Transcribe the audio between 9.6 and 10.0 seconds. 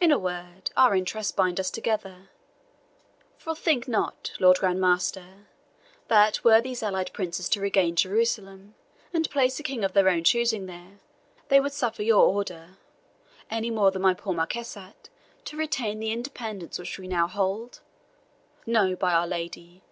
a king of